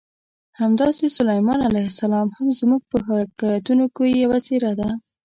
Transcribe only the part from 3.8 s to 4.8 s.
کې یوه څېره